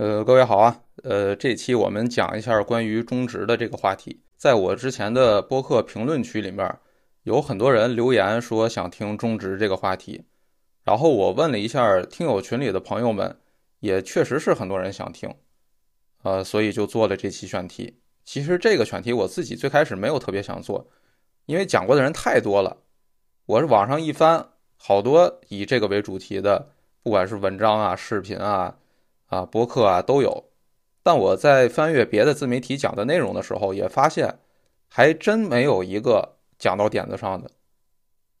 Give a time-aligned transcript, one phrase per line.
[0.00, 4.22] 呃，各位好啊，呃，这期我们讲一下关于中职的这个话题。
[4.34, 6.74] 在我之前的播客评论区里面，
[7.24, 10.24] 有很多人留言说想听中职这个话题，
[10.84, 13.36] 然后我问了一下听友群里的朋友们，
[13.80, 15.34] 也确实是很多人想听，
[16.22, 18.00] 呃，所以就做了这期选题。
[18.24, 20.88] 其实这个选题我自己最开始没有特别想做，
[21.44, 22.78] 因为讲过的人太多了。
[23.44, 24.48] 我是网上一翻，
[24.78, 26.70] 好多以这个为主题的，
[27.02, 28.78] 不管是文章啊、视频啊。
[29.30, 30.44] 啊，博客啊都有，
[31.02, 34.40] 但我在翻阅别的自媒体讲的内容的时候，也发现
[34.88, 37.50] 还真没有一个讲到点子上的。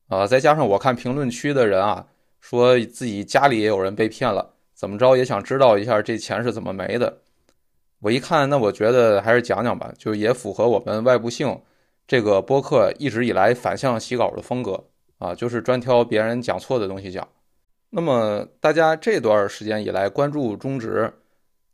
[0.08, 2.08] 啊，再加上我看评论区的人啊，
[2.40, 7.22] 说自己家里也有人被骗了，怎么着也想知道一下这钱是怎么没的。
[8.00, 11.62] 我一看，那我觉得还是讲讲吧，就也符合我们外部性
[12.08, 14.88] 这个播客一直以来反向洗稿的风格
[15.18, 17.28] 啊，就是专挑别人讲错的东西讲。
[17.90, 21.12] 那么大家这段时间以来关注中植，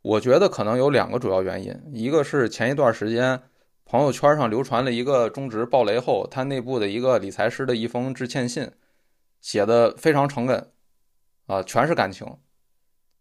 [0.01, 3.41] 我觉得可能有两个主要原因，一个是前一段时间
[3.85, 8.71] 朋友圈上流传了一个中植爆雷后，他内部的一个理财师的一封致歉信，
[9.41, 10.71] 写的非常诚恳，
[11.45, 12.27] 啊，全是感情。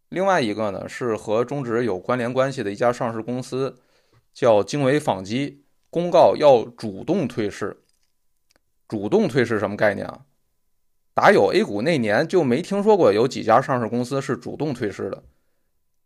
[0.08, 3.78] 另外一个呢是和中植有关联关系的一家上市公司，
[4.32, 7.82] 叫经纬纺机，公告要主动退市。
[8.88, 10.25] 主动退市什么概念啊？
[11.16, 15.22] 打有 A 股那年就没听说过有几家上市公司是主动退市的。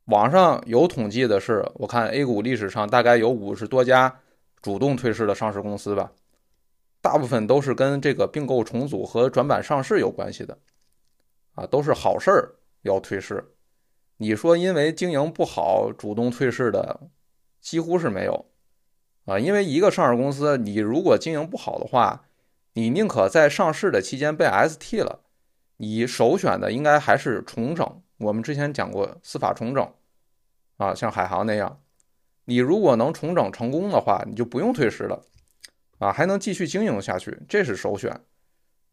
[0.05, 4.21] 网上有统计的是，我看 A 股历史上大概有五十多家
[4.63, 6.13] 主动退市的上市公司吧，
[7.01, 10.57] 大部分都是跟这个并购重组和转板上市有关系的，
[11.57, 13.45] 啊，都是好事儿要退市。
[14.19, 17.01] 你说因为经营不好主动退市的，
[17.61, 18.47] 几乎是没有，
[19.25, 22.27] 啊，因为一个上市公司你如果经营不好的话。
[22.81, 25.21] 你宁可在上市的期间被 ST 了，
[25.77, 28.03] 你首选的应该还是重整。
[28.17, 29.93] 我们之前讲过司法重整，
[30.79, 31.79] 啊，像海航那样，
[32.47, 35.23] 你如果能重整成功的话，你就不用退市了，
[35.99, 38.19] 啊，还能继续经营下去，这是首选。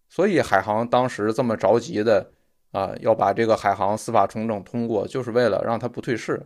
[0.09, 2.31] 所以海航当时这么着急的
[2.73, 6.45] 啊，要把这个海航司法重整通过，就是为了让它不退市。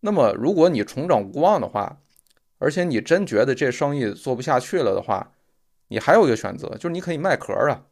[0.00, 1.98] 那么如果你重整无望的话，
[2.58, 5.32] 而且你真觉得这生意做不下去了的话，
[5.88, 7.84] 你还有一个选择，就是你可以卖壳啊，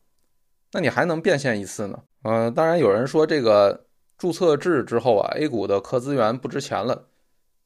[0.73, 2.03] 那你还能变现一次呢。
[2.23, 3.87] 嗯，当然有人说这个
[4.17, 7.09] 注册制之后啊，A 股的壳资源不值钱了，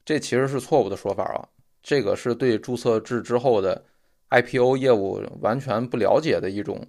[0.04, 1.48] 这其实是错误的说法啊。
[1.82, 3.84] 这个是对注册制之后的
[4.30, 6.84] IPO 业务完全不了解的一种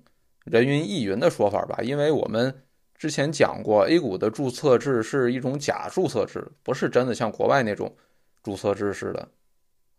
[0.45, 1.77] 人云亦云的说法吧。
[1.83, 2.63] 因为我们
[2.95, 7.95] 之前讲过，A 股的注册制是一种假注册制，不是真的像国外那种
[8.41, 9.27] 注册制似的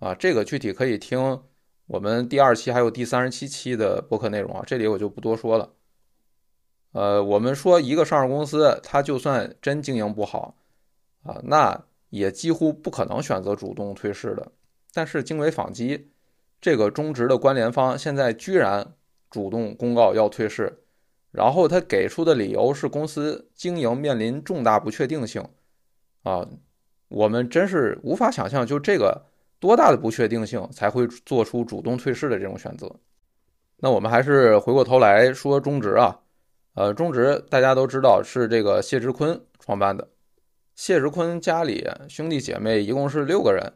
[0.00, 0.14] 啊。
[0.14, 1.40] 这个具体可以听。
[1.88, 5.72] 我们第二期还有第三十七期的播客内容啊，这里我就不多说了。
[6.92, 10.54] 呃，我们说一个上市公司，它就算真经营不好
[11.22, 14.52] 啊，那也几乎不可能选择主动退市的。
[14.92, 16.10] 但是经纬纺机
[16.60, 18.94] 这个中植的关联方现在居然
[19.30, 20.82] 主动公告要退市，
[21.30, 25.42] 然后他给出的理由是公司经营面临重大不确定性
[26.22, 26.46] 啊，
[27.08, 29.27] 我们真是无法想象，就这个。
[29.60, 32.94] 多大的不确定性才会做出主动退市的这种选择？
[33.78, 36.20] 那我们还是回过头来说中植啊，
[36.74, 40.08] 呃，中植大家都知道是这个谢志坤创办的。
[40.74, 43.72] 谢志坤家里兄弟姐妹一共是六个人，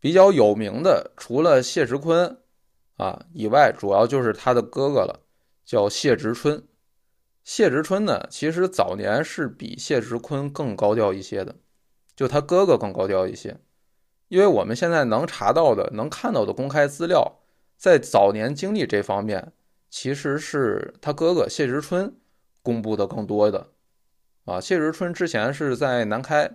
[0.00, 2.38] 比较有名的除了谢志坤
[2.96, 5.20] 啊以外，主要就是他的哥哥了，
[5.64, 6.62] 叫谢植春。
[7.44, 11.56] 谢植春呢，其实早年是比谢植坤更高调一些的，
[12.14, 13.56] 就他哥哥更高调一些。
[14.32, 17.40] 因为我们现在能查到的、能看到的公开资料，
[17.76, 19.52] 在早年经历这方面，
[19.90, 22.16] 其实是他哥哥谢植春
[22.62, 23.68] 公布的更多的。
[24.46, 26.50] 啊，谢植春之前是在南开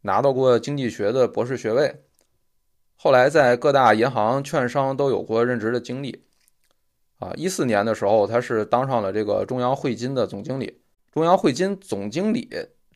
[0.00, 2.04] 拿到过经济学的博士学位，
[2.96, 6.24] 后来在各大银行、券商都有过任职的经历。
[7.18, 10.80] 啊，一四年的时候，他是当上了这个中央汇金的总经理。
[11.12, 12.48] 中央汇金总经理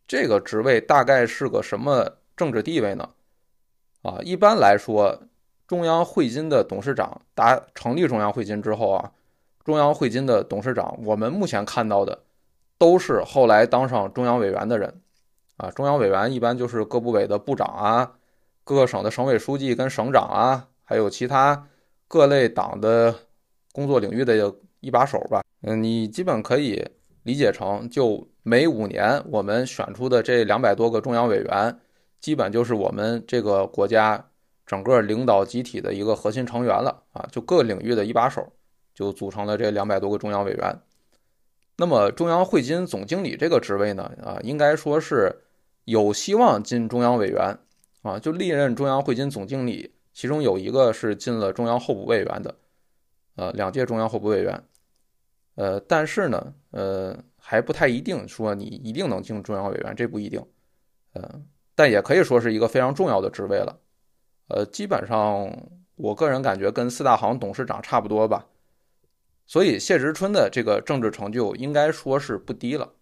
[0.08, 3.10] 这个职位大概是个什么政治地位呢？
[4.04, 5.18] 啊，一般来说，
[5.66, 9.12] 中央汇金的董事长达成立中央汇金之后啊，
[9.64, 12.24] 中央汇金的董事长，我们目前看到的
[12.76, 15.00] 都是后来当上中央委员的人。
[15.56, 18.12] 啊，中央委员一般就是各部委的部长啊，
[18.62, 21.68] 各个省的省委书记跟省长啊，还有其他
[22.06, 23.14] 各类党的
[23.72, 25.42] 工作领域的一把手吧。
[25.62, 26.84] 嗯，你基本可以
[27.22, 31.80] 理解成，就每五年我们选出的这两百多个中央委员。
[32.24, 34.30] 基本就是我们这个国家
[34.64, 38.50] 整个领导集体的一个核心成员了啊，就各领域的一把手，
[38.94, 40.74] 就组成了这两百多个中央委员。
[41.76, 45.36] 那么中央汇金总经理这个职位呢，啊，应该说是
[45.84, 47.58] 有希望进中央委员
[48.00, 52.54] 啊，就历任中央汇金总经理，其中有一个是进了中央候补委员的，
[53.36, 54.64] 呃，两届中央候补委员，
[55.56, 60.42] 呃，但是呢，呃，还不太一定说你一定能进中央委员，这不一定，
[61.12, 61.42] 呃，
[61.74, 63.78] 但也可以说是一个非常重要的职位了，
[64.48, 65.50] 呃，基本上
[65.96, 68.46] 我个人感觉跟四大行董事长差不多吧。
[69.46, 72.92] 所以谢植春的这个政治成就应该说是不低了，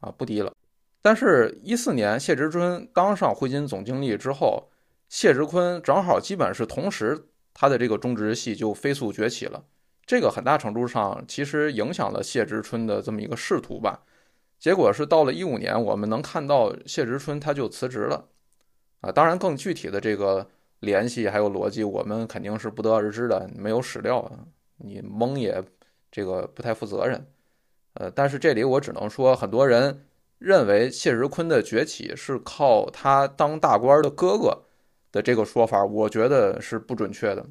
[0.00, 0.52] 啊，不低了。
[1.00, 4.68] 但是，一四年谢植春当上汇金总经理之后，
[5.08, 9.64] 谢植坤正好基本是同时，他的这个中植系就飞速崛起了。
[10.06, 14.02] 这个很大程度上其实影响了谢植春的这么一个仕途吧。
[14.62, 18.28] 结果是到了一五年，我们能看到谢植春他就辞职了，
[19.00, 20.48] 啊，当然更具体的这个
[20.78, 24.30] 联系还有逻辑，我们肯定是不得而知的，没有史料，
[24.76, 25.60] 你蒙也。
[26.14, 27.26] 这个不太负责任，
[27.94, 30.04] 呃，但是这里我只能说，很多人
[30.36, 34.64] 认为谢石坤的崛起是靠他当大官的哥哥
[35.10, 37.46] 的这个说法，我觉得是不准确的，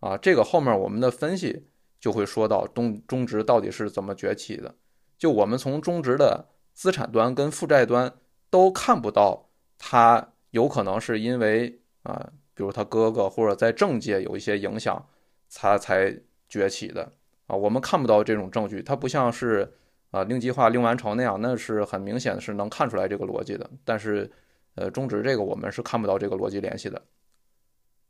[0.00, 4.74] 啊，这个后面我们的分析就会说到中中植到底是怎么崛起的，
[5.20, 8.10] 就我们从中植的资产端跟负债端
[8.48, 15.06] 都看不到他有可能是因为啊，比如他哥哥或者在政界有一些影响，
[15.54, 16.18] 他才
[16.48, 17.12] 崛起的。
[17.46, 19.70] 啊，我们看不到这种证据，它不像是
[20.10, 23.68] 啊令计划令完成那样，那是很明显是能看出来这个逻辑的。
[23.84, 24.30] 但是，
[24.76, 27.02] 呃，中植这个我们是看不到这个逻辑联系的。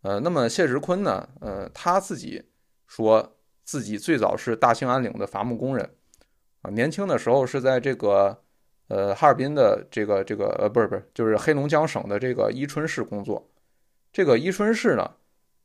[0.02, 1.28] 呃，那么谢植坤呢？
[1.40, 2.44] 呃，他自己
[2.86, 5.90] 说自己最早是大兴安岭的伐木工人，
[6.62, 8.42] 啊，年轻的时候是在这个
[8.88, 13.48] 呃哈尔滨的这个这个呃不是不是，就是黑龙江省的这个伊春市工作。
[14.12, 15.16] 这个伊春市呢，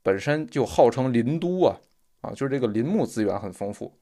[0.04, 1.80] 本身就号称林都啊。
[2.22, 3.94] 啊，就是这个林木资源很丰富，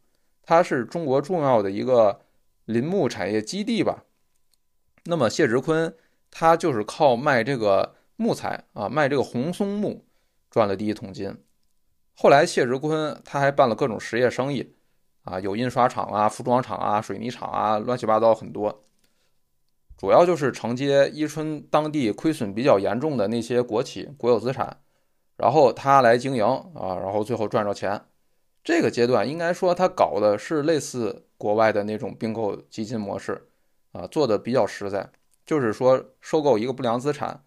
[0.44, 2.22] 它是中国重要的一个
[2.64, 4.06] 林木产业基地吧。
[5.04, 5.94] 那么谢直坤
[6.32, 10.06] 他就是靠卖这个木材啊，卖这个红松木
[10.50, 11.36] 赚了第一桶金。
[12.14, 14.74] 后来谢直坤他还办了各种实业生意
[15.24, 18.84] 啊，有印刷厂啊、服装厂啊、水泥厂啊，乱七八糟很多。
[19.98, 24.82] 主要就是承接伊春当地亏损比较严重的那些国企国有资产，
[25.38, 28.02] 然后他来经营啊，然后最后赚着钱。
[28.64, 33.48] 这个阶段应该说，他搞的是类似国外的那种并购基金模式，
[33.92, 35.10] 啊，做的比较实在，
[35.46, 37.44] 就是说收购一个不良资产，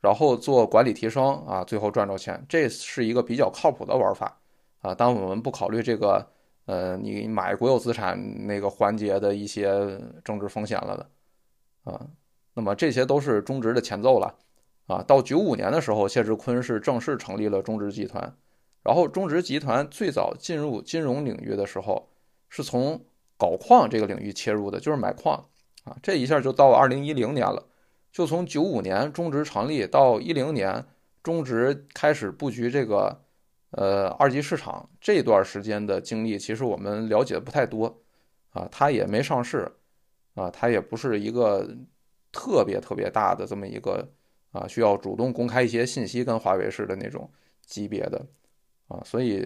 [0.00, 4.40] 然后做管理提升，啊，最后赚着钱，这是一个比较靠谱的玩法，
[4.80, 6.30] 啊，当我们不考虑这个，
[6.66, 12.08] 呃，你买国有资产那个环节的一些政治风险了的，啊，
[12.54, 14.34] 那么这些都是中植的前奏了，
[14.86, 18.36] 啊，到九五年的时候，谢志坤是正式成立了中植集团。
[18.82, 22.08] 然后中植集团最早进入金融领域的时候，
[22.48, 23.02] 是从
[23.38, 25.46] 搞矿这个领域切入的，就是买矿
[25.84, 25.96] 啊。
[26.02, 27.66] 这一下就到二零一零年了，
[28.12, 30.84] 就从九五年中植成立到一零年
[31.22, 33.23] 中植开始布局这个
[33.76, 38.02] 呃二级市场这段时间的经历，其实我们了解的不太多
[38.50, 38.68] 啊。
[38.70, 39.70] 它也没上市
[40.34, 41.68] 啊，它也不是一个
[42.32, 44.08] 特别特别大的这么一个
[44.52, 47.30] 啊需要主动公开一些信息跟华为似的那种
[47.66, 48.24] 级别的。
[48.86, 49.42] 啊，所以，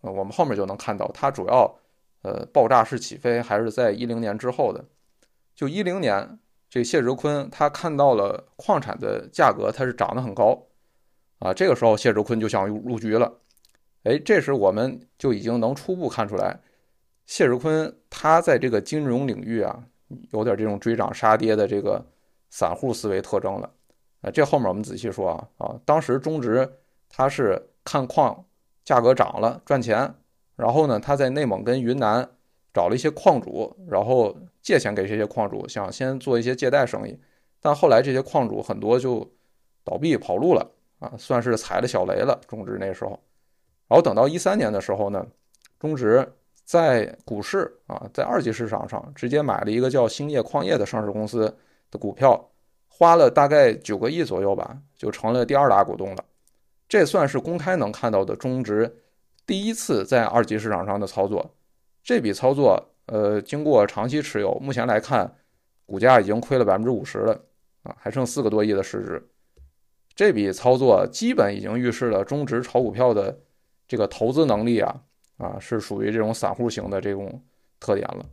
[0.00, 1.78] 呃，我们后面就能看到，它主要，
[2.22, 4.84] 呃，爆炸式起飞还是在一零年之后的。
[5.54, 10.66] 就一零年，这谢哲坤他看到了矿产的价格，它是涨得很高，
[11.38, 13.39] 啊，这个时候谢哲坤就想入局了。
[14.04, 16.60] 哎，这时我们就已经能初步看出来，
[17.26, 19.84] 谢植坤他在这个金融领域啊，
[20.32, 22.04] 有点这种追涨杀跌的这个
[22.50, 23.70] 散户思维特征了。
[24.22, 26.70] 啊，这后面我们仔细说啊，啊，当时中植
[27.08, 28.44] 他是看矿。
[28.82, 30.12] 价格涨了，赚钱。
[30.56, 32.28] 然后呢，他在内蒙跟云南
[32.74, 37.16] 找了一些矿主，然后借钱给这些矿主，想先做一些借贷生意。
[37.60, 39.30] 但后来这些矿主很多就
[39.84, 42.40] 倒闭跑路了啊，算是踩了小雷了。
[42.48, 43.20] 中植那时候，
[43.90, 45.26] 然后等到一三年的时候呢，
[45.80, 46.24] 中植
[46.64, 51.52] 在股市啊，在二级市场上直接买了一个叫兴业矿业的上市公司
[51.90, 52.50] 的股票，
[52.86, 56.24] 花了大概九个亿左右吧，就成了第二大股东了。
[56.88, 59.02] 这算是公开能看到的中植
[59.44, 61.52] 第一次在二级市场上的操作。
[62.04, 65.34] 这笔操作，呃，经过长期持有，目前来看，
[65.84, 67.32] 股价已经亏了百分之五十了
[67.82, 69.28] 啊，还剩四个多亿的市值。
[70.14, 73.36] 这笔操作基本已经预示了中植炒股票的
[73.90, 74.94] 这个投资能力啊
[75.38, 77.42] 啊，是属于这种散户型的这种
[77.80, 78.24] 特点了。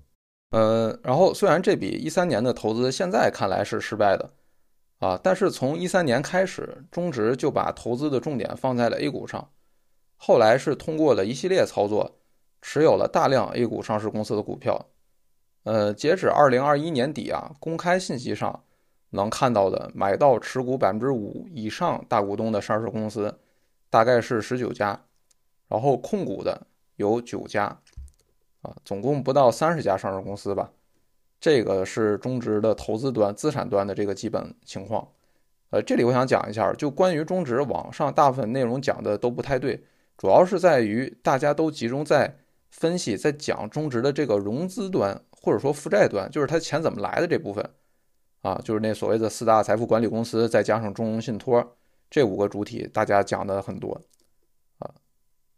[0.51, 4.29] 呃，然后虽然这笔一三年的投资现在看来是失败的。
[4.99, 5.19] 啊！
[5.21, 9.47] 但是从一三年开始，中植就把投资的重点放在了 A 股上，
[10.15, 12.17] 后来是通过了一系列操作，
[12.63, 14.87] 持有了大量 A 股上市公司的股票。
[15.65, 18.63] 呃，截止二零二一年底啊，公开信息上，
[19.11, 23.37] 能看到的买到持股百分之五以上大股东的上市公司，
[23.91, 24.99] 大概是十九家，
[25.67, 27.65] 然后控股的有九家，
[28.61, 30.71] 啊，总共不到三十家上市公司吧。
[31.39, 35.07] 这个是中植的投资端、资产端的这个基本情况。
[35.69, 39.83] 呃，这里我想讲一下，就关于中植，网上大部分内容讲的都不太对，
[40.17, 42.37] 主要是在于大家都集中在
[42.71, 47.69] 分析、在讲中植的这个融资端，或者说负债端，就是他钱怎么来的这部分。
[48.41, 51.75] 啊，就是那所谓的四大财富管理公司，再加上中融信托
[52.09, 53.99] 这五个主体，大家讲的很多，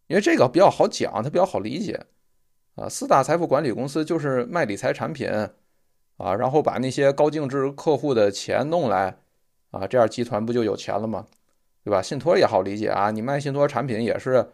[0.10, 2.06] 因为这个比较好讲，它比较好理解
[2.75, 2.89] 啊。
[2.89, 5.30] 四大财富管理公司就是卖理财产品
[6.18, 9.18] 啊，然后把那些高净值客户的钱弄来
[9.72, 11.25] 啊，这样集团不就有钱了吗？
[11.84, 12.01] 对吧？
[12.01, 14.46] 信托也好理解啊，你卖信托产品也是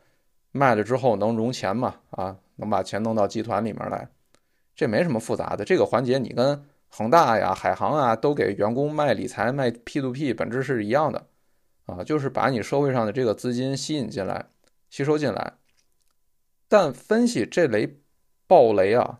[0.52, 4.08] 卖了之后能融钱嘛啊，能把钱弄到集团里面来，
[4.76, 6.64] 这没什么复杂的，这个环节你跟。
[6.88, 11.28] 恒大呀、海航啊，都给员工卖理财、卖 P to P，本质是一样的，
[11.88, 14.46] 啊，就是把你社会上的这个资金吸引进来、
[14.96, 15.56] 吸收进来。
[16.70, 18.00] 但分析这类
[18.48, 19.20] 暴雷啊，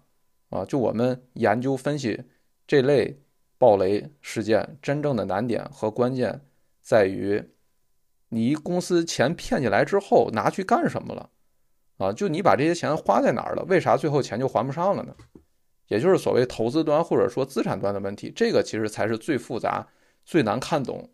[0.50, 2.24] 啊，就我们研究分析
[2.66, 3.20] 这类
[3.58, 6.46] 暴雷事件，真正的难点和关键
[6.80, 7.44] 在于，
[8.30, 11.30] 你一公司钱骗进来之后拿去干什么了？
[11.98, 13.66] 啊，就你把这些钱花在哪儿了？
[13.66, 15.14] 为啥最后钱就还不上了呢？
[15.90, 19.86] 也就是所谓投资端或者说资产端的问题，这个其实才是最复杂、
[20.24, 21.10] 最难看懂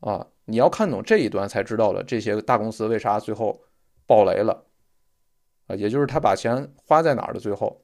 [0.00, 0.26] 啊！
[0.44, 3.62] 你要看懂这一端，才知道了这些大公司为啥最后
[4.06, 4.64] 爆雷了
[5.66, 5.74] 啊！
[5.74, 7.82] 也就是他把钱花在哪儿了最后，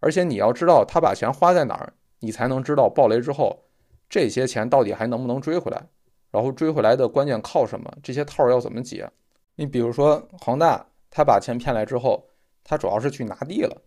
[0.00, 3.64] 而且你要知道他把钱花在哪儿，你才能知道爆雷之后
[4.08, 5.86] 这些钱到底还能不能追回来，
[6.30, 7.90] 然后追回来的关键靠什么？
[8.02, 9.08] 这些套要怎么解？
[9.54, 12.26] 你比如说恒大，他把钱骗来之后，
[12.64, 13.82] 他主要是去拿地了。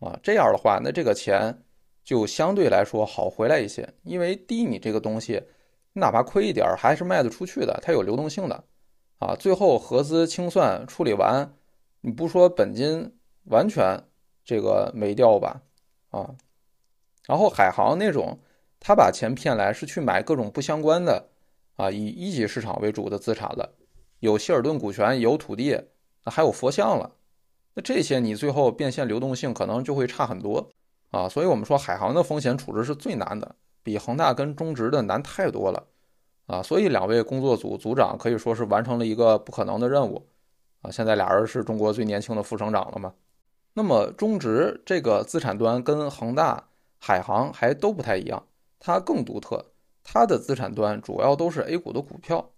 [0.00, 1.56] 啊，这样的话，那这个钱
[2.02, 5.42] 就相对来说好回来一些，因为低你这个东西，
[5.94, 8.64] 哪怕亏一点儿还是卖得出去的，它有流动性的。
[9.18, 11.54] 啊，最后合资清算处理完，
[12.00, 14.04] 你不说本金完全
[14.44, 15.62] 这个没掉吧？
[16.10, 16.34] 啊，
[17.26, 18.38] 然后海航那种，
[18.78, 21.28] 他把钱骗来是去买各种不相关的
[21.76, 23.74] 啊，以一级市场为主的资产了，
[24.20, 25.80] 有希尔顿股权，有土地，
[26.24, 27.16] 还有佛像了。
[27.74, 30.70] 那这些你最后变现流动性可能就会差很多
[31.10, 35.88] 啊，所以我们说海航的风险处置是最难的，比恒大跟中植的难太多了
[36.46, 40.26] 啊，所以两位工作组组长可以说是完成了一个不可能的任务
[40.82, 40.90] 啊。
[40.90, 43.14] 现在俩人是中国最年轻的副省长了嘛？
[43.72, 48.46] 那么中植这个资产端跟恒大、海航还都不太一样，
[48.78, 49.72] 它更独特，
[50.04, 52.50] 它的资产端主要都是 A 股的股票。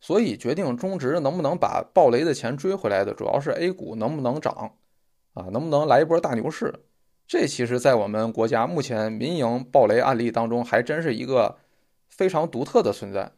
[0.00, 4.72] 所以，决定中植能不能把暴雷的钱追回来的，主要是 A 股能不能涨，
[5.34, 6.72] 啊，能不能来一波大牛市？
[7.26, 11.56] 这其实，在我们国家目前民营暴雷案例当中，还真是一个
[12.08, 13.32] 非常独特的存在，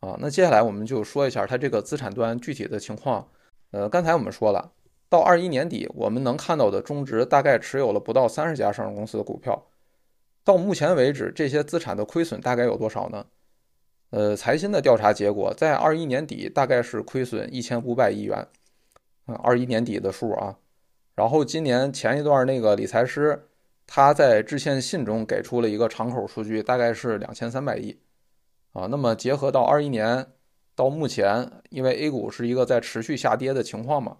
[0.00, 0.16] 啊。
[0.20, 3.28] 那接下来我们就说一下它这个资产端具体的情况。
[3.72, 4.72] 呃，刚才我们说了，
[5.08, 9.66] 到二一年底，我们能看到的中值大概持有了不到三十家上市公司的股票。
[10.44, 13.26] 到目前为止，这些资产的亏损大概有多少呢？
[14.10, 18.46] 呃，财新的调查结果在二一年底大概是亏损一千五百亿元，
[19.24, 20.58] 啊，二一年底的数啊。
[21.14, 23.48] 然后今年前一段那个理财师
[23.86, 27.98] 他在致歉信中给出了一个敞口数据，大概是两千三百亿，
[28.72, 28.86] 啊。
[28.86, 30.26] 那么结合到二一年
[30.74, 34.16] 到目前，因为 A 股是一个在持续下跌的情况嘛，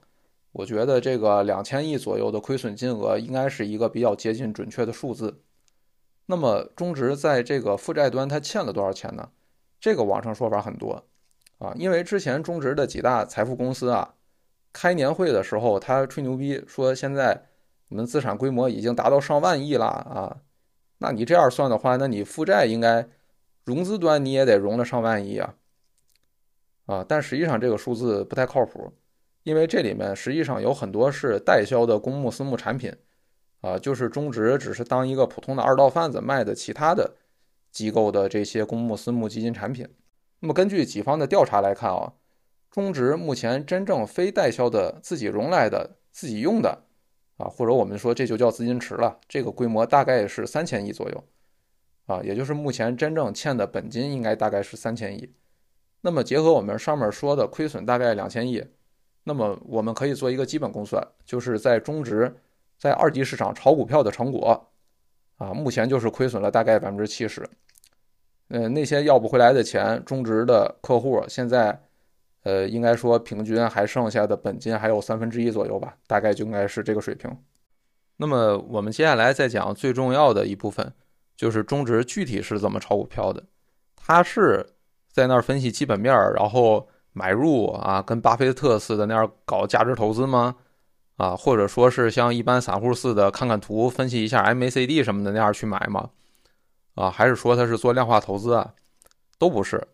[0.53, 5.43] 我觉得这个两千亿左右的亏损金额应该是一个比较接近准确的数字。
[6.27, 9.31] 那么中植在这个负债端它欠了多少钱呢？
[9.81, 11.05] 这个网上说法很多，
[11.59, 14.15] 啊，因为之前中植的几大财富公司啊，
[14.73, 17.47] 开年会的时候他吹牛逼说现在
[17.89, 20.37] 我们资产规模已经达到上万亿了啊，
[20.99, 23.09] 那你这样算的话，那你负债应该
[23.65, 25.55] 融资端你也得融了上万亿啊，
[26.87, 28.93] 啊，但实际上这个数字不太靠谱，
[29.43, 32.95] 因为这里面实际上有很多是代销的公募私募产品，
[33.61, 37.17] 啊，就是中植只是当一个普通的二道贩子卖的其他的。
[37.73, 39.89] 机构的这些公募私募基金产品，
[40.41, 42.13] 那么根据己方的调查来看啊，
[42.71, 46.85] 中植目前真正非代销的自己融来的、自己用的
[47.39, 51.25] 啊，或者我们说这就叫资金池了，这个规模大概是三千亿左右
[52.07, 55.33] 啊，也就是目前真正欠的本金应该大概是三千亿。
[56.01, 58.65] 那么结合我们上面说的亏损大概两千亿，
[59.25, 62.35] 那么我们可以做一个基本估算，就是在中植
[62.79, 64.69] 在二级市场炒股票的成果。
[65.39, 67.45] 啊，目前就是亏损了大概百分之七十，
[68.51, 71.83] 嗯，那些要不回来的钱，中植的客户现在，
[72.45, 77.29] 呃，应该说平均还剩下的本金还有三分之一左右吧，大概就应该是这个水平。
[78.19, 80.93] 那么我们接下来再讲最重要的一部分，
[81.37, 83.43] 就是中植具体是怎么炒股票的。
[83.97, 84.67] 他是
[85.11, 90.57] 在那儿分析基本面，然后买入啊，跟巴菲特似的那样搞价值投资吗？
[91.19, 96.11] 啊，或者说是像一般散户似的看看图，分析一下 MACD 什么的那样去买吗？
[96.95, 98.75] 啊，还是说他是做量化投资啊？
[99.39, 99.87] 都不是。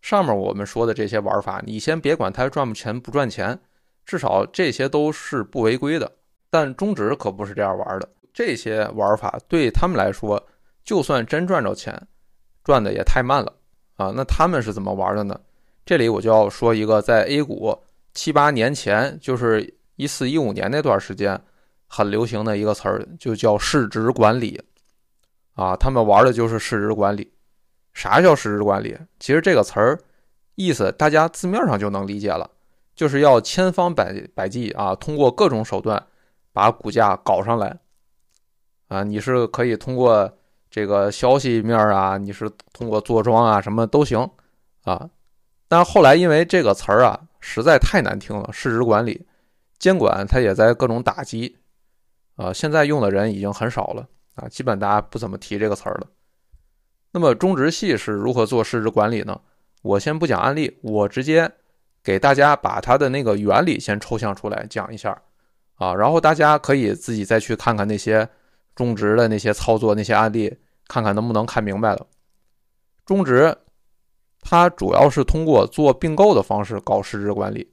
[0.00, 3.58] 上面我们说的这些玩法，你先别管它赚不钱不赚钱，
[4.04, 6.10] 至少这些都是不违规的。
[6.48, 10.42] 但中植可不是这样玩的，这些玩法对他们来说，
[10.84, 12.06] 就算真赚着钱，
[12.64, 13.52] 赚的也太慢了
[13.96, 14.12] 啊。
[14.14, 15.40] 那他们是怎么玩的呢？
[15.84, 17.76] 这里我就要说一个，在 A 股
[18.14, 21.40] 七八年前，就是一四一五年那段时间，
[21.86, 24.62] 很流行的一个词儿，就叫市值管理
[25.54, 25.74] 啊。
[25.74, 27.32] 他们玩的就是市值管理。
[27.92, 28.96] 啥叫市值管理？
[29.18, 29.98] 其实这个词儿
[30.54, 32.50] 意思大家字面上就能理解了，
[32.94, 36.02] 就是要千方百百计啊，通过各种手段
[36.52, 37.78] 把股价搞上来
[38.88, 39.02] 啊。
[39.02, 40.32] 你是可以通过
[40.72, 44.26] 这个消息面啊，你是通过坐庄啊，什么都行
[44.84, 45.10] 啊。
[45.68, 49.26] 但是后来因为这个词儿啊实在太难听了，市值管理
[49.78, 51.58] 监管它也在各种打击
[52.36, 56.06] 啊，现在用的人已经很少了啊，基本大家不怎么提这个词儿了。
[57.10, 59.38] 那么中植系是如何做市值管理呢？
[59.82, 61.52] 我先不讲案例，我直接
[62.02, 65.20] 给大家把它的那个原理先抽象出来讲一下
[65.74, 68.26] 啊，然后大家可以自己再去看看那些
[68.74, 70.56] 中植的那些操作那些案例，
[70.88, 72.06] 看看能不能看明白了。
[73.04, 73.56] 中植
[74.40, 77.72] 它主要是通过做并购的方式搞市值管理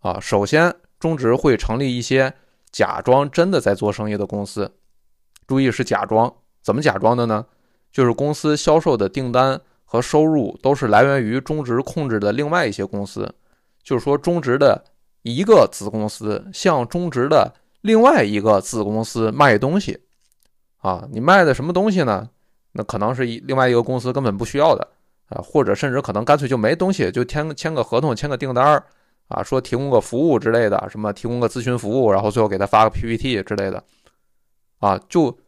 [0.00, 0.18] 啊。
[0.20, 2.32] 首先，中植会成立一些
[2.70, 4.72] 假装真的在做生意的公司，
[5.46, 7.46] 注意是假装，怎么假装的呢？
[7.90, 13.34] 就是公司销售的订单和收入都是来源于中植控制的另外一些公司，
[13.82, 14.82] 就是说中植的
[15.20, 20.00] 一个子公司向中植的另外一个子公司卖东西，
[20.82, 22.28] 啊，你卖的什么东西呢？
[22.72, 24.86] 那可能是一另外一个公司根本不需要的
[25.30, 28.84] 啊，或者甚至可能干脆就没东西，就签签个合同，签个订单儿
[29.28, 33.82] 啊，说提供个服务之类的，什么提供个咨询服务，然后最后给他发个 PPT 之类的，
[34.78, 35.38] 啊，就。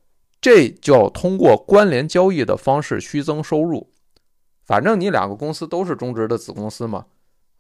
[0.41, 3.91] 这叫通过关联交易的方式虚增收入，
[4.63, 7.07] 反正你两个公司都是中植的子公司嘛，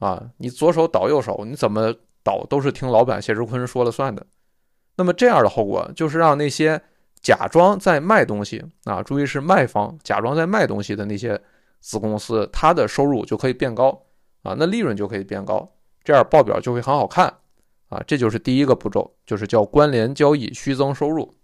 [0.00, 4.26] 啊，你左手倒右手，你怎么倒都是听老板谢志坤说了算的。
[4.98, 6.78] 那么这样的后果就是让那些
[7.24, 11.40] 假装在卖东西啊，注意是卖方假装在卖东西的那些
[11.80, 13.98] 子公司，它的收入就可以变高
[14.42, 15.66] 啊，那利润就可以变高，
[16.04, 17.32] 这样报表就会很好看
[17.88, 18.02] 啊。
[18.06, 21.34] 这就是第一个步骤，就是叫关联交易虚增收入。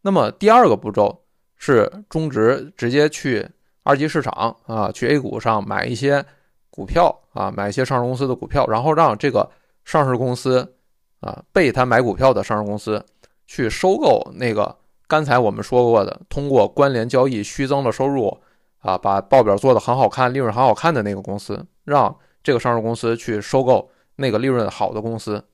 [0.00, 1.22] 那么第二个步骤
[1.56, 3.46] 是中植直接去
[3.82, 6.24] 二级市场啊，去 A 股上买一些
[6.70, 9.50] 股票啊，买一些上市公司的股票，然后让这个
[9.84, 10.76] 上市公司
[11.20, 13.04] 啊被他买股票的上市公司
[13.46, 14.74] 去收购那个
[15.10, 18.40] 刚才我们说过的通过关联交易虚增的收入
[18.78, 25.44] 啊，把报表做得很好看，利润很好看的那个公司，让这个上市公司去收购那个利润好的公司，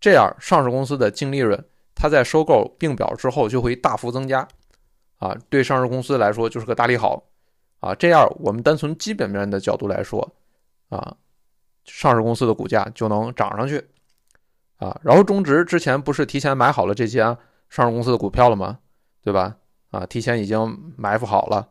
[0.00, 1.64] 这样上市公司的净利润。
[1.94, 4.48] 它在收购并表之后就会大幅增加，
[5.18, 7.22] 啊，对上市公司来说就是个大利好，
[7.78, 10.28] 啊，这样我们单从基本面的角度来说，
[10.88, 11.14] 啊，
[11.84, 13.86] 上市公司的股价就能涨上去，
[14.78, 17.20] 啊，然后中植之前不是提前买好了这些
[17.70, 18.80] 上市公司的股票了吗？
[19.24, 19.56] 对吧？
[19.90, 21.66] 啊，提前已经埋伏好了，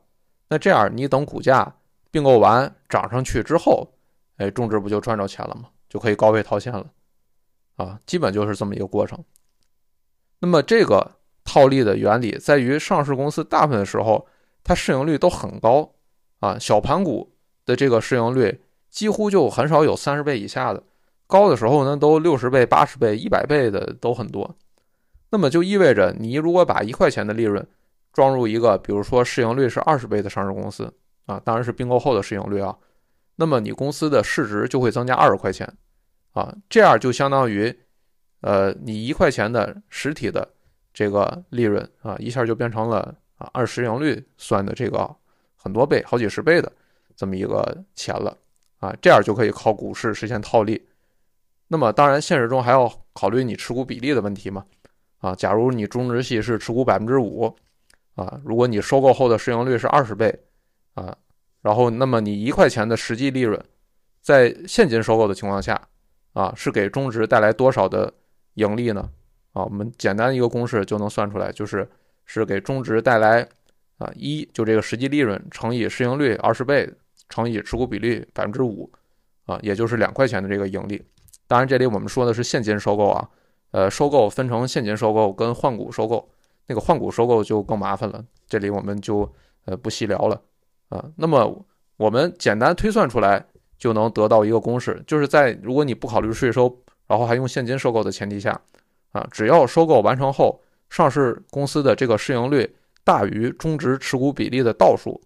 [0.49, 1.75] 那这样你等股价
[2.09, 3.87] 并购完涨上去之后，
[4.37, 5.69] 哎，中植不就赚着钱了吗？
[5.87, 6.85] 就可以高位套现了，
[7.75, 9.23] 啊，基本就是这么一个过程。
[10.39, 11.11] 那么这个
[11.43, 14.27] 套利的原理在于，上市公司大部分时候
[14.63, 15.93] 它市盈率都很高
[16.39, 17.35] 啊，小盘股
[17.65, 20.81] 的这个市盈率几乎就很少有三十倍以下的，
[21.27, 24.55] 高的时候呢都六十倍、八十倍、一百倍的都很多。
[25.33, 27.67] 那么就意味着，你如果把一块钱的利润
[28.13, 30.93] 装入一个，比如说市盈率是二十倍的上市公司
[31.25, 32.77] 啊，当然是并购后的市盈率啊，
[33.37, 35.67] 那么你公司的市值就会增加二十块钱
[36.33, 37.75] 啊，这样就相当于。
[38.41, 40.45] 呃，你一块钱的实体的
[40.93, 45.09] 这个利润啊，一下就变成了啊按市盈率算的这个
[45.55, 46.69] 很多倍、好几十倍的
[47.15, 48.37] 这么一个钱了
[48.79, 50.85] 啊，这样就可以靠股市实现套利。
[51.69, 54.65] 那么当然，现实中还要考虑你持股比例的问题嘛
[55.23, 57.55] 啊，假如你中植系是持股百分之五
[58.15, 60.37] 啊，如果你收购后的市盈率是二十倍
[60.95, 61.17] 啊，
[61.61, 63.59] 然后那么你一块钱的实际利润，
[64.21, 65.81] 在现金收购的情况下
[66.33, 68.13] 啊，是给中植带来多少的？
[68.55, 69.09] 盈利呢？
[69.53, 71.89] 啊，我们简单一个公式就能算出来，就是
[72.23, 73.41] 是给中值带来
[73.97, 76.87] 啊一，就这个实际利润乘以市盈率二十倍
[77.29, 78.91] 乘以持股比例百分之五
[79.47, 81.03] 啊，也就是两块钱的这个盈利。
[81.47, 83.27] 当然，这里我们说的是现金收购啊，
[83.73, 86.29] 呃，收购分成现金收购跟换股收购，
[86.67, 89.27] 那个换股收购就更麻烦了，这里我们就
[89.65, 90.39] 呃不细聊了
[90.89, 91.03] 啊。
[91.17, 91.65] 那么
[91.97, 93.43] 我们简单推算出来
[93.79, 96.71] 就能得到一个公式，就是在如果你不考虑税收，
[97.07, 98.61] 然后还用现金收购的前提下，
[99.11, 105.19] 啊，只要收购完成后，上市公司的这个市盈率大于中值持股比例的倒数，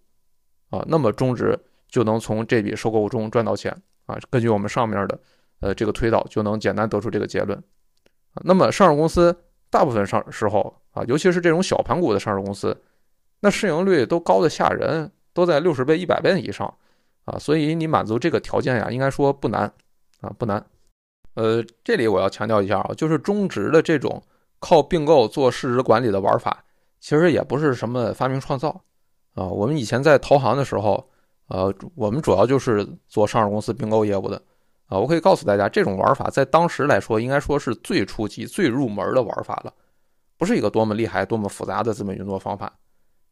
[0.69, 4.17] 啊，那么中值就能从这笔收购中赚到钱啊。
[4.29, 5.19] 根据我们上面的
[5.59, 7.61] 呃这个推导，就能简单得出这个结论。
[8.43, 9.35] 那么上市公司
[9.69, 12.75] 大部分上时候啊，尤其是这种小盘股的上市公司，
[13.39, 16.71] 那市盈率都高的吓人，都在六十倍、一百倍以上
[17.25, 17.37] 啊。
[17.37, 19.71] 所以你满足这个条件呀，应该说不难
[20.21, 20.65] 啊，不难。
[21.35, 24.21] 呃，这里我要强调一下啊，就是中值的这种
[24.59, 26.63] 靠并购做市值管理的玩法，
[26.99, 28.69] 其实也不是什么发明创造
[29.35, 29.45] 啊。
[29.45, 31.07] 我们以前在投行的时候，
[31.49, 34.41] 呃，我们主要就是做上市公司并购业务的
[34.87, 34.99] 啊。
[34.99, 39.73] 我可以告诉大家，这种玩法在当时来说，应该说是最初级、最入门的玩法了，
[40.37, 42.79] 不是一个多么厉害、多么复杂的资本运作方法，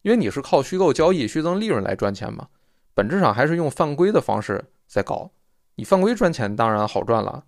[0.02, 2.48] 因为你是靠虚构交易、虚增利润来赚钱嘛，
[2.94, 5.32] 本质上还是用犯规的方式在搞。
[5.76, 7.44] 你犯规赚钱当然好赚了。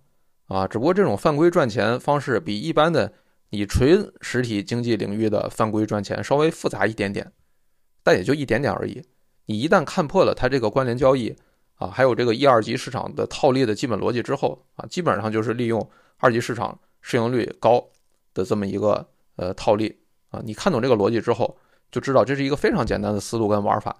[0.48, 3.12] 啊，只不过这种犯规赚钱方式比一般的
[3.50, 7.30] 你纯实体经济领域的犯规赚钱稍微复杂一点点，
[8.02, 9.02] 但也就一点点而已。
[9.44, 11.36] 你一旦看破了它这个关联交易
[11.78, 17.82] 啊，还有这个一二级市场的套利的基本逻辑之后啊，基本上就是利用二级市场市盈率高
[18.34, 20.42] 的这么一个呃套利啊。
[20.44, 21.56] 你看懂这个逻辑之后，
[21.90, 23.96] 就知道这是一个非常简单的思路跟玩法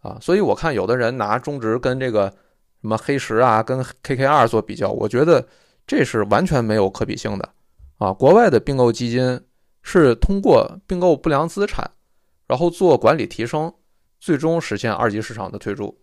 [0.00, 0.16] 啊。
[0.20, 2.30] 所以我看有的人拿中值跟这个
[2.80, 5.44] 什么黑石啊，跟 KKR 做比较，我觉得。
[5.86, 7.46] 这是完全没有可比性的，
[7.98, 9.38] 啊，国外的并购基金
[9.82, 11.90] 是通过并购不良资产，
[12.46, 13.70] 然后做管理提升，
[14.18, 15.94] 最终实现二级市场的退出，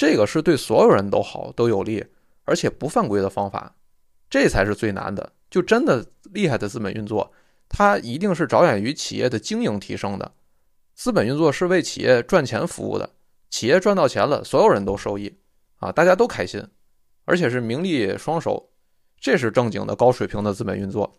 [0.00, 2.02] 这个是对所有人都好都有利，
[2.46, 3.76] 而且不犯规的方法，
[4.30, 5.30] 这才是最难的。
[5.50, 7.30] 就真的厉害的资本运作，
[7.68, 10.32] 它一定是着眼于企业的经营提升的，
[10.94, 13.10] 资本运作是为企业赚钱服务的，
[13.50, 15.36] 企业赚到钱了，所有人都受益，
[15.76, 16.66] 啊，大家都开心，
[17.26, 18.70] 而且是名利双收。
[19.20, 21.18] 这是正经的高水平的资本运作，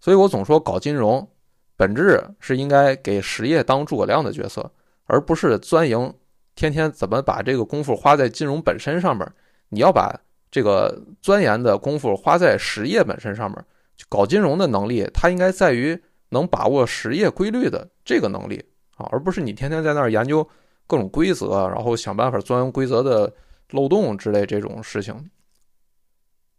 [0.00, 1.30] 所以我总说搞金融，
[1.76, 4.72] 本质是应该给实业当诸葛亮的角色，
[5.04, 6.14] 而不是钻营，
[6.54, 9.26] 天天怎么把这个功夫花在金融本身上面。
[9.68, 10.14] 你要把
[10.50, 13.64] 这个钻研的功夫花在实业本身上面。
[14.08, 15.98] 搞金融的能力，它应该在于
[16.30, 18.62] 能把握实业规律的这个能力
[18.96, 20.46] 啊，而不是你天天在那儿研究
[20.86, 23.32] 各种规则，然后想办法钻规则的
[23.70, 25.14] 漏洞之类这种事情。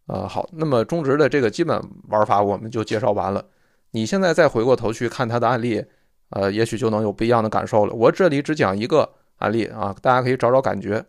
[0.07, 3.43] 呃，好，那么中值的这个基本玩法我们就介绍完了。
[3.91, 5.83] 你现在再回过头去看它的案例，
[6.29, 7.93] 呃，也许就能有不一样的感受了。
[7.93, 11.03] 我这里只讲一个案例啊，大家可以找找感觉。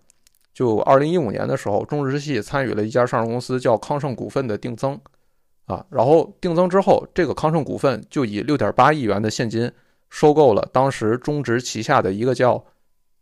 [0.53, 4.97] 就二零一五年的时候，中植系参与了一家上市公司叫康盛股份的定增，
[5.67, 9.71] 啊，然后定增之后，这个康盛股份就以六点八亿元的现金
[10.11, 12.65] 收购了当时中植旗下的一个叫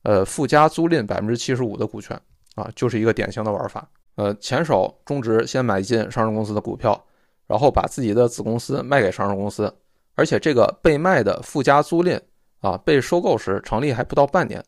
[0.03, 2.21] 呃富家租赁百分之七十五的股权，
[2.55, 3.89] 啊，就是一个典型的玩法。
[4.17, 7.03] 呃，前手中植先买进上市公司的股票，
[7.47, 9.75] 然后把自己的子公司卖给上市公司，
[10.17, 12.21] 而且这个被卖的富家租赁
[12.61, 14.63] 啊，被收购时成立还不到半年，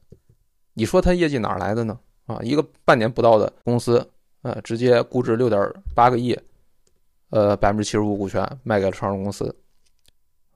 [0.75, 1.99] 你说它业绩哪来的呢？
[2.27, 4.07] 啊，一个半年不到的公司，
[4.43, 6.39] 呃，直接估值六点八个亿，
[7.31, 9.55] 呃，百分之七十五股权卖给了上市公司，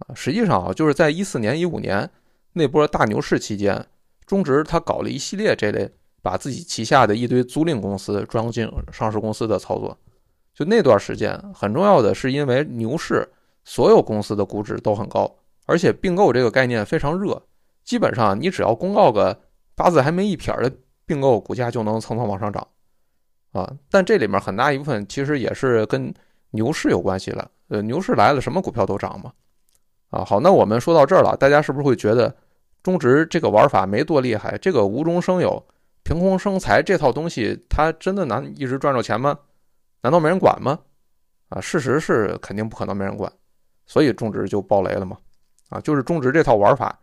[0.01, 2.09] 啊，实际上啊，就是在一四年、一五年
[2.53, 3.87] 那波大牛市期间，
[4.27, 5.91] 中植它搞了一系列这类。
[6.21, 9.97] 把自己旗下的一堆租赁公司装进上市公司的操作，
[10.53, 13.27] 就那段时间很重要的是，因为牛市
[13.65, 15.33] 所有公司的估值都很高，
[15.65, 17.41] 而且并购这个概念非常热，
[17.85, 19.41] 基本上你只要公告个
[19.79, 20.71] 八字还没一撇的
[21.07, 22.67] 并购，股价就能蹭蹭往上涨，
[23.53, 23.73] 啊！
[23.89, 26.13] 但这里面很大一部分其实也是跟
[26.51, 29.33] 牛市有关系了，呃，牛市来了什么股票都涨嘛，
[30.11, 30.25] 啊！
[30.25, 32.35] 好，那我们说到这儿了，大家是不是会觉得
[32.83, 34.59] 中值这个玩法没多厉害？
[34.59, 35.65] 这个无中生有。
[36.05, 39.39] 凭空生财这套东西，它真的能一直赚着钱吗？
[40.01, 40.79] 难道没人管吗？
[41.51, 43.31] 啊，事实是肯定不可能没人管，
[43.85, 45.19] 所以种植就爆雷了嘛。
[45.69, 46.99] 啊，就是种植这套玩法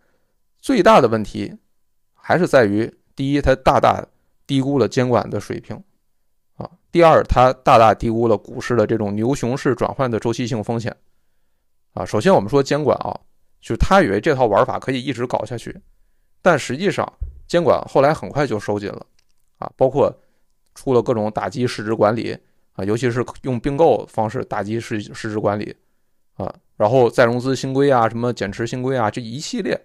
[0.57, 1.55] 最大的问题，
[2.27, 4.03] 还是在于第一，它大大
[4.47, 5.75] 低估了监管的水平
[6.55, 10.95] 啊；第二，它大大低估了股市的这种牛熊市转换的周期性风险
[11.93, 12.03] 啊。
[12.03, 13.13] 首先，我们说监管啊，
[13.61, 15.79] 就是他以为这套玩法可以一直搞下去，
[16.41, 17.07] 但实际上。
[17.47, 19.05] 监管后来很快就收紧了，
[19.59, 20.11] 啊，包括
[20.73, 22.35] 出了各种打击市值管理
[22.73, 25.75] 啊，尤其是用并购方式打击市市值管理
[26.37, 29.79] 啊，然后再融资新规啊，什么减持新规啊，这一系列，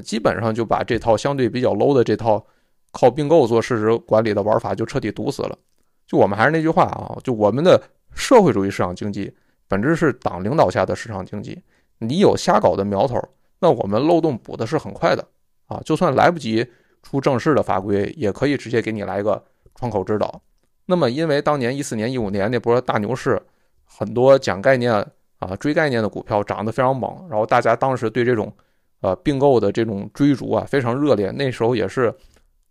[0.00, 2.44] 基本上就把这套相对比较 low 的这套
[2.92, 5.58] 靠并购做市值管理的玩法就彻底堵死了。
[6.06, 7.82] 就我们还是那句话啊，就我们的
[8.14, 9.34] 社会主义市场经济
[9.68, 11.60] 本质是党领导下的市场经济，
[11.98, 13.22] 你有瞎搞的苗头，
[13.58, 15.26] 那我们漏洞补的是很快的
[15.66, 16.66] 啊，就算来不及。
[17.04, 20.40] 出正式的法规，也可以直接给你来一个窗口指导。
[20.86, 23.42] 那么，因为当年一四年、一五年那波大牛市，
[23.84, 24.94] 很多讲概念
[25.40, 28.54] 啊、追概念的股票涨得非常猛，然后大家当时对这种
[29.02, 31.30] 呃并购的这种追逐啊非常热烈。
[31.30, 32.12] 那时候也是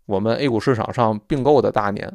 [0.06, 2.12] 我们 A 股市场上并购的大年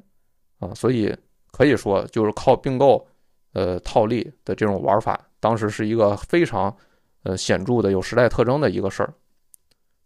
[0.59, 1.15] 啊，所以
[1.51, 3.07] 可以说就是靠并购
[3.53, 6.75] 呃套利的这种玩法，当时是一个非常
[7.23, 9.13] 呃显著的有时代特征的一个事儿。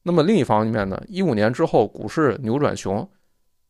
[0.04, 3.10] 那么另一方面呢，一五年之后股市扭转熊。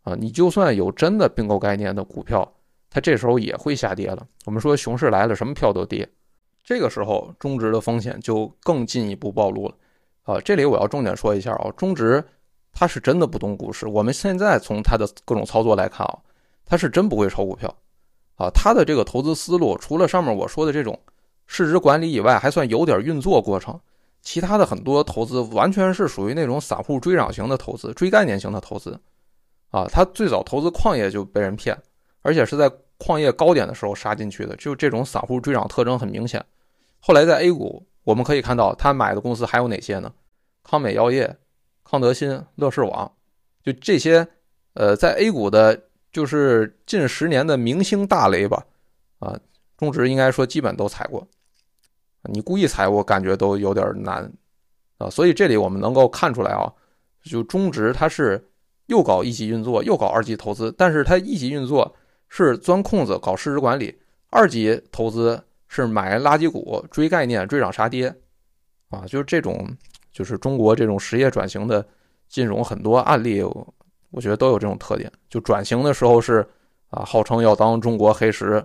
[0.04, 2.52] 啊，你就算有真的并购概念的股票，
[2.90, 4.26] 它这时候也会下跌了。
[4.46, 6.10] 我们说熊市来了，什么票都跌，
[6.64, 9.76] 这个时候中植的风险就更进一步暴露了。
[10.24, 12.24] 啊，这里我要重点说一下啊，中植
[12.72, 13.88] 他是真的不懂股市。
[13.88, 16.20] 我们现在从他的各种操作来看啊，
[16.66, 17.74] 他是真不会炒股票。
[18.36, 21.00] 啊，他的这个投资思路，除了上面我说的这种
[21.46, 23.80] 市值管理以外，还算有点运作过程。
[24.22, 29.00] 其他的很多投资完全是属于那种散户追涨型的投资，追概念型的投资。
[29.70, 31.78] 啊，他最早投资矿业就被人骗，
[32.22, 36.44] 而且是在矿业高点的时候杀进去的，就这种散户追涨特征很明显。
[37.00, 40.12] 后来在 A 股，我们可以看到他买的公司还有哪些呢？
[40.64, 41.38] 康美药业、
[41.84, 43.12] 康德新、乐视网，
[43.64, 44.28] 就这些，
[44.74, 48.66] 呃，在 A 股的，就是近十年的明星大雷吧。
[49.20, 49.40] 啊，
[49.78, 51.28] 中植应该说基本都踩过，
[52.24, 54.32] 你故意踩，我感觉都有点难
[54.98, 55.10] 啊。
[55.10, 56.72] 所以这里我们能够看出来啊，
[57.24, 58.48] 就中植它是。
[58.88, 61.96] 又搞一级运作，又搞二级投资，但是它一级运作
[62.28, 63.98] 是钻空子搞市值管理，
[64.30, 65.42] 二级投资
[65.74, 68.14] 是买垃圾股追概念追涨杀跌，
[68.90, 69.66] 啊，就是这种，
[70.12, 71.88] 就是中国这种实业转型的
[72.28, 73.42] 金融很多案例，
[74.10, 75.10] 我觉得都有这种特点。
[75.30, 76.46] 就转型的时候是
[76.90, 78.62] 啊，号称要当中国黑石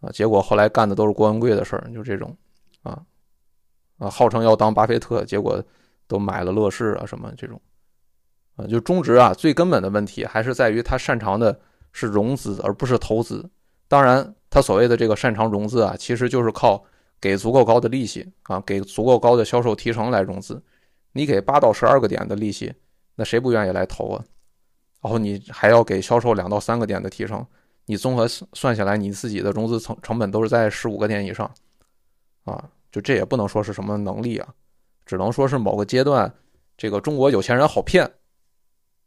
[0.00, 2.36] 啊，结果后来干的都是郭文贵的事儿，就这种，
[2.84, 3.02] 啊
[3.98, 5.60] 啊，号称要当巴菲特，结果
[6.06, 7.60] 都买了乐视啊什么这种。
[8.54, 11.58] 啊，就中植啊，最根本的问题还是在于他擅长的
[11.90, 13.50] 是融资，而不是投资。
[13.88, 16.82] 当然，他所谓的这个擅长融资啊，其实就是靠
[17.20, 20.62] 给足够高的利息啊，给足够高的销售提成来融资。
[21.12, 22.74] 你给八到十二个点的利息，
[23.14, 24.24] 那谁不愿意来投啊？
[25.02, 27.46] 然后你还要给销售两到三个点的提成，
[27.86, 31.50] 你综合算下来，你自己的融资成成本都是在十五个点以上
[32.44, 32.68] 啊。
[32.90, 34.48] 就这也不能说是什么能力啊，
[35.04, 36.32] 只能说是某个阶段，
[36.76, 38.10] 这个中国有钱人好骗。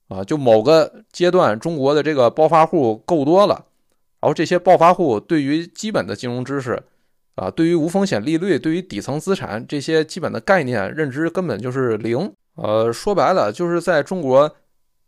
[0.09, 3.65] 啊，就某个阶段，中国的这个暴发户够多了，
[4.27, 6.83] 然后这些暴发户对于基本的金融知识，
[7.35, 12.33] 啊，对于无风险利率，对于底层资产这些基本的概念认知根本就是零。
[12.55, 14.53] 呃，说白了，就是在中国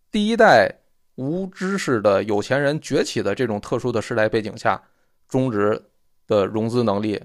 [0.10, 0.74] 第一代
[1.16, 4.82] 无知识的有钱人崛起的这种特殊的时代背景下，
[5.28, 5.84] 中植
[6.26, 7.22] 的融资能力，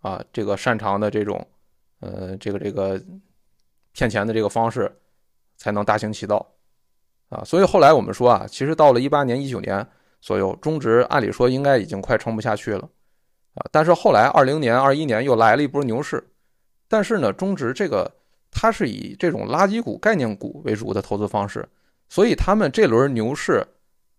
[0.00, 1.48] 啊，这个擅长的这种，
[2.00, 3.00] 呃，这个这个
[3.94, 4.94] 骗钱的这个方式，
[5.56, 6.46] 才能大行其道。
[7.30, 9.86] 啊，所以后来我们说啊，其实到了一八年、一九年
[10.20, 12.88] 左右，中值按理说应该已经快撑不下去了，
[13.54, 16.22] 啊，但是后来二零年、二一年又来了一波牛市，
[16.88, 18.10] 但是呢，中值这个
[18.50, 21.66] 它是以这种垃圾股、概念股为主的投资方式，
[22.08, 23.64] 所以他们这轮牛市，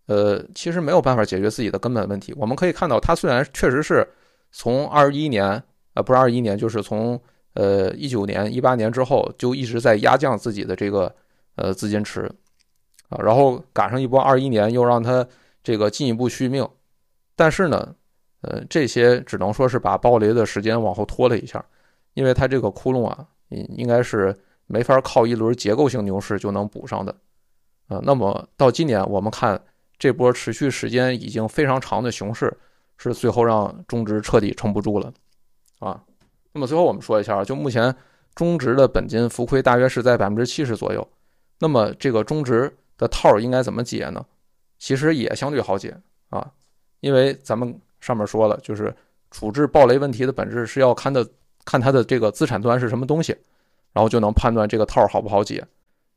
[0.06, 2.34] 呃，其实没有办法解决自己的根本问题。
[2.38, 4.08] 我们可以看到，它虽然确实是
[4.52, 5.62] 从二一年，
[5.96, 7.20] 呃，不是二一年，就是从
[7.54, 11.14] 呃一九年、一八年之后就一直在压降自己的这个
[11.56, 12.32] 呃资金池。
[13.10, 15.28] 啊，然后赶上一波二一年，又让它
[15.70, 16.68] 这个进一步续命，
[17.36, 17.96] 但是呢，
[18.42, 21.64] 呃，这些只能说是把暴雷的时间往后拖了一下，
[22.16, 27.16] 因为它这个窟窿啊，应应该是没法靠一轮结构性牛市就能补上的，
[27.90, 29.62] 呃，那么到今年我们看
[30.00, 32.52] 这波持续时间已经非常长的熊市，
[32.98, 35.14] 是最后让中值彻底撑不住了，
[35.78, 36.04] 啊，
[36.52, 37.96] 那么最后我们说一下，就目前
[38.34, 41.08] 中值的本金浮亏大约是在百分之七十左右，
[41.60, 42.76] 那么这个中值。
[43.00, 44.26] 的套应该怎么解呢？
[44.80, 45.96] 其实也相对好解
[46.30, 46.50] 啊，
[47.02, 48.96] 因为咱们上面说了，就是
[49.30, 51.28] 处置暴雷问题的本质是要看的
[51.65, 53.36] 看它的这个资产端是什么东西，
[53.92, 55.62] 然后就能判断这个套好不好解。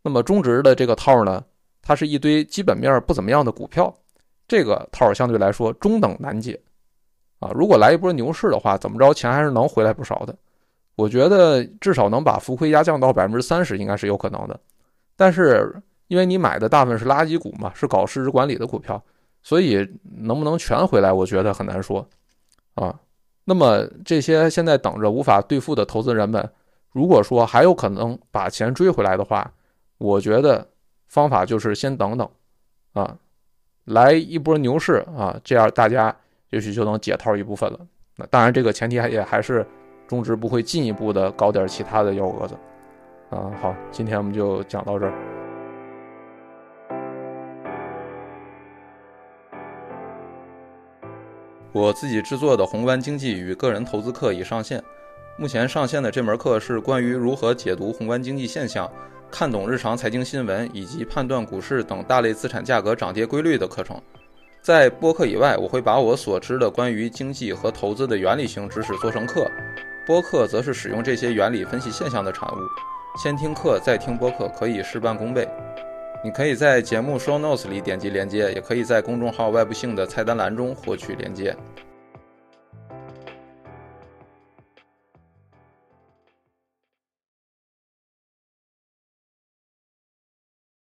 [0.01, 1.45] 那么中值的这个套呢，
[1.83, 3.93] 它是一堆基本面不怎么样的股票，
[4.47, 6.59] 这个套相对来说中等难解
[7.41, 7.51] 啊。
[7.55, 10.37] 如果来一波牛市的话，怎么着钱还是能回来不少的。
[10.95, 14.61] 我觉得至少能把浮亏压降到百分之三十，应该是有可能的。
[15.17, 15.75] 但是。
[16.13, 19.03] 因为你买的大部分是垃圾股嘛，是搞市值管理的股票，
[19.43, 19.79] 所以
[20.19, 22.07] 能不能全回来，我觉得很难说，
[22.75, 23.01] 啊。
[23.47, 26.47] 那么这些现在等着无法兑付的投资人们，
[26.91, 29.51] 如果说还有可能把钱追回来的话，
[29.97, 30.69] 我觉得
[31.09, 32.29] 方法就是先等等，
[32.93, 33.17] 啊，
[33.87, 36.15] 来一波牛市啊，这样大家
[36.51, 37.81] 也许就能解套一部分了。
[38.19, 39.67] 那当然，这个前提也还是
[40.07, 42.55] 中植不会进一步的搞点其他的幺蛾子，
[43.31, 43.51] 啊。
[43.63, 45.42] 好，今天我们就讲到这儿。
[51.73, 54.83] 我自己制作的宏观经济与个人投资课已上线。
[55.39, 58.91] 目前上线的这门课是关于如何解读宏观经济现象、
[59.31, 63.99] 看懂日常财经新闻以及判断股市等大类资产价格涨跌规律的课程。
[64.61, 69.51] 在播客以外，我会把我所知的关于经济和投资的原理性知识做成课，
[70.07, 72.59] 播客则是使用这些原理分析现象的产物。
[73.17, 75.49] 先听课再听播客，可以事半功倍。
[76.25, 81.57] 你可以在节目 show notes 里点击连接，也可以在公众号外部性的菜单栏中获取连接。